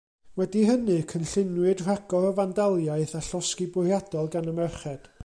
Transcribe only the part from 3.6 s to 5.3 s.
bwriadol gan y merched.